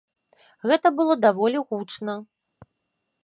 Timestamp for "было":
1.01-1.17